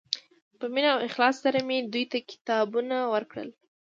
په 0.59 0.65
مینه 0.73 0.89
او 0.93 0.99
اخلاص 1.07 1.35
سره 1.43 1.59
مې 1.67 1.77
دوی 1.91 2.05
ته 2.11 2.17
کتابونه 2.31 2.97
ورکړل. 3.13 3.49